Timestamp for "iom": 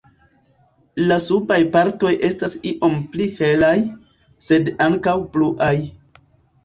2.71-2.97